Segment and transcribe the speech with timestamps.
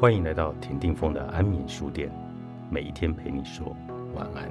[0.00, 2.10] 欢迎来到田定峰的安眠书店，
[2.70, 3.76] 每一天陪你说
[4.14, 4.50] 晚安。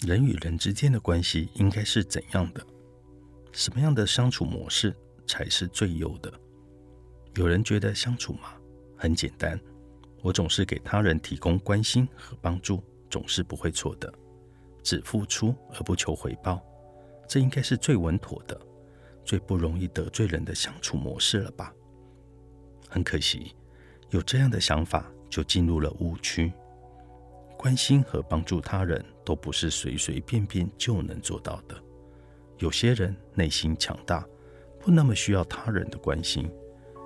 [0.00, 2.62] 人与人之间的关系应该是怎样的？
[3.52, 4.94] 什么样的相处模式
[5.26, 6.30] 才是最优的？
[7.36, 8.50] 有人觉得相处嘛
[8.98, 9.58] 很简单，
[10.22, 14.10] 我总是给他人提供关心和帮助，总是不会错的。
[14.82, 16.60] 只付出而不求回报，
[17.28, 18.60] 这应该是最稳妥的、
[19.24, 21.72] 最不容易得罪人的相处模式了吧？
[22.88, 23.54] 很可惜，
[24.10, 26.52] 有这样的想法就进入了误区。
[27.56, 31.76] 关心和帮助他人都不是随随便便就能做到的。
[32.58, 34.26] 有些人内心强大，
[34.80, 36.50] 不那么需要他人的关心，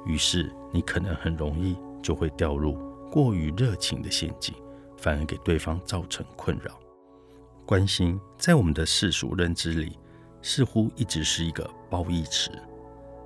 [0.06, 2.78] 于是你可能很容易就会掉入
[3.16, 4.54] 过于热情的陷阱，
[4.98, 6.78] 反而给对方造成困扰。
[7.64, 9.98] 关心在我们的世俗认知里，
[10.42, 12.50] 似乎一直是一个褒义词，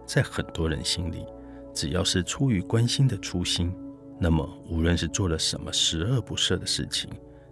[0.07, 1.27] 在很多人心里，
[1.75, 3.75] 只要是出于关心的初心。
[4.17, 7.11] 那么，无论是做了什么十恶不赦的事情，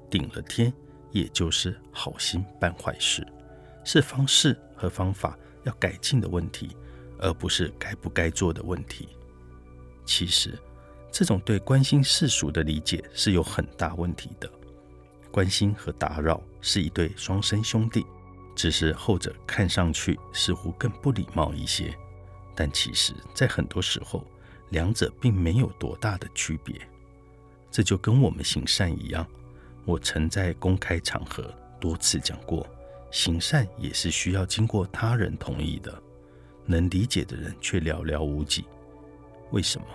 [0.09, 0.73] 顶了天，
[1.11, 3.27] 也就是好心办坏事，
[3.83, 6.77] 是方式和方法要改进的问题，
[7.19, 9.09] 而不是该不该做的问题。
[10.07, 10.57] 其实，
[11.19, 14.49] 这种对关心世俗的理解是有很大问题的。
[15.33, 18.07] 关心和打扰是一对双生兄弟，
[18.55, 21.93] 只是后者看上去似乎更不礼貌一些，
[22.55, 24.25] 但其实，在很多时候。
[24.71, 26.79] 两者并没有多大的区别，
[27.69, 29.27] 这就跟我们行善一样。
[29.87, 32.65] 我曾在公开场合多次讲过，
[33.11, 36.01] 行善也是需要经过他人同意的，
[36.67, 38.67] 能理解的人却寥寥无几。
[39.51, 39.87] 为什么？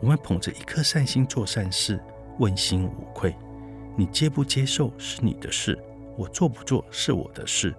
[0.00, 1.98] 我们捧着一颗善心做善事，
[2.38, 3.34] 问心无愧。
[3.96, 5.76] 你接不接受是你的事，
[6.16, 7.74] 我做不做是我的事，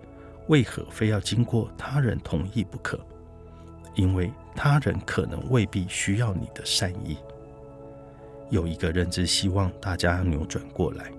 [0.48, 3.00] 为何非要经过他人同意不可？
[3.96, 7.18] 因为他人可能未必需要你的善意。
[8.50, 11.12] 有一个认知，希望大家扭转过来：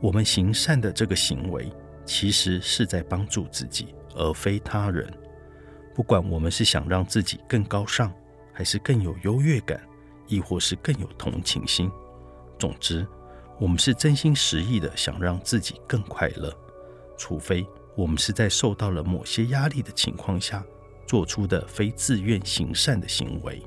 [0.00, 1.72] 我们行善的这个行为，
[2.04, 5.10] 其实是在帮助自己，而非他人。
[5.94, 8.12] 不管我们是想让自己更高尚，
[8.52, 9.80] 还是更有优越感，
[10.30, 11.90] 亦或是更有同情心，
[12.58, 13.06] 总之，
[13.58, 16.50] 我们是真心实意的想让自己更快乐。
[17.18, 20.64] 除非我们是在受到了某些压力的情况下。
[21.06, 23.60] 做出的非自愿行善的行为，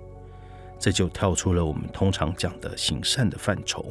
[0.79, 3.85] 这就跳出了我们通常讲的行善的范畴，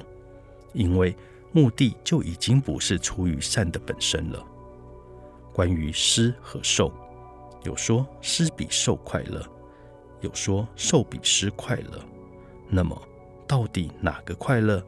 [0.72, 1.14] 因为
[1.52, 4.42] 目的就已经不是出于善的本身了。
[5.52, 6.90] 关于施和受，
[7.62, 9.46] 有说施比受快乐，
[10.22, 12.02] 有说受比施快乐。
[12.74, 13.00] 那么，
[13.46, 14.82] 到底哪个快乐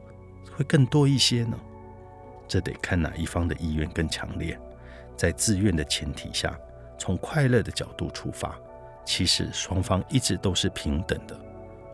[0.57, 1.57] 会更多一些呢？
[2.49, 4.59] 这得看哪一方的意愿更强烈。
[5.17, 6.59] 在自愿的前提下。
[6.97, 8.57] 从快乐的角度出发，
[9.05, 11.39] 其实双方一直都是平等的，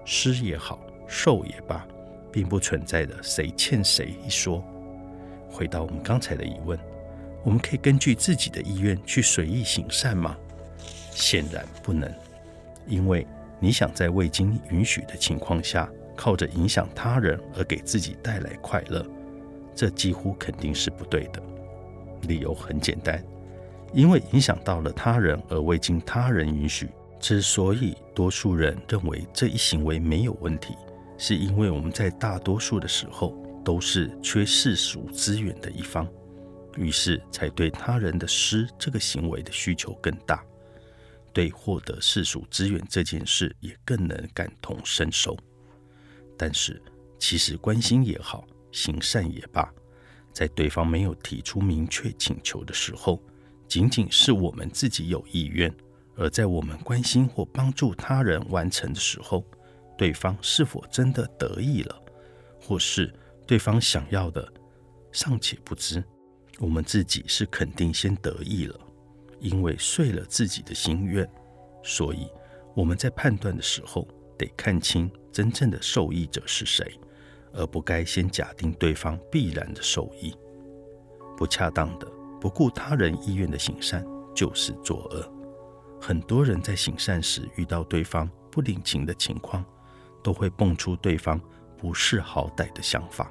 [0.04, 1.84] 施也好，受也罢，
[2.30, 4.62] 并不存在的谁欠谁一说。
[5.50, 6.78] 回到我们刚才的疑问，
[7.42, 10.36] 我们可以根据自己的意愿去随意行善吗？
[11.10, 12.12] 显然不能，
[12.86, 13.26] 因为
[13.60, 19.06] 你想在未经允许的情况下，靠着影响他人而给自己带来快乐，
[19.74, 21.42] 这几乎肯定是不对的。
[22.22, 23.22] 理由很简单。
[23.92, 26.88] 因为影响到了他人而未经他人允许，
[27.18, 30.76] 之所以多数人认为这一行为没有问题，
[31.18, 36.06] 是因为我们在大多数的时候都是缺世俗资源的一方，
[36.76, 40.44] 于是才对他人的施这个行为的需求更大，
[41.32, 45.36] 对获得世俗资源这件事也更能感同身受。
[46.36, 46.82] 但是，
[47.18, 49.72] 其实关心也好，行善也罢，
[50.32, 53.22] 在对方没有提出明确请求的时候。
[53.68, 55.72] 仅仅是我们自己有意愿，
[56.16, 59.44] 而在我们关心或帮助他人完成的时候，
[59.96, 62.02] 对方是否真的得意了，
[62.60, 63.14] 或是
[63.46, 64.52] 对方想要的
[65.12, 66.02] 尚且不知，
[66.58, 68.80] 我们自己是肯定先得意了，
[69.40, 71.28] 因为遂了自己的心愿。
[71.82, 72.28] 所以
[72.74, 74.06] 我们在判断的时候，
[74.38, 76.98] 得看清真正的受益者是谁，
[77.52, 80.34] 而不该先假定对方必然的受益，
[81.36, 82.06] 不恰当的。
[82.40, 84.02] 不顾他人意愿的行善
[84.34, 85.32] 就是作恶。
[86.00, 89.62] 很多人在行善时遇到对方不领情的情况，
[90.22, 91.38] 都会蹦出对方
[91.76, 93.30] 不识好歹的想法。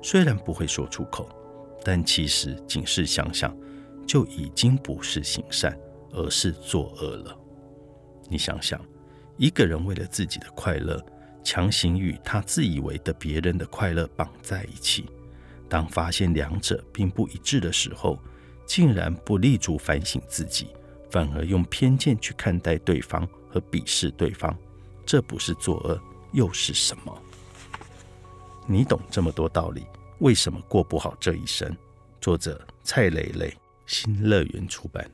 [0.00, 1.28] 虽然不会说出口，
[1.84, 3.52] 但其实仅是想想，
[4.08, 5.78] 就已经不是行善，
[6.12, 7.38] 而是作恶了。
[8.30, 8.80] 你想想，
[9.36, 11.00] 一个人为了自己的快乐，
[11.44, 15.04] 强行与他自以为的别人的快乐绑在一起，
[15.68, 18.18] 当发现两者并不一致的时候，
[18.66, 20.68] 竟然不立足反省自己，
[21.10, 24.56] 反而用偏见去看待对方和鄙视对方，
[25.04, 26.00] 这不是作恶
[26.32, 27.22] 又是什么？
[28.66, 29.84] 你懂这么多道理，
[30.20, 31.76] 为什么过不好这一生？
[32.20, 33.54] 作者：蔡磊磊，
[33.88, 35.10] 新乐园出版。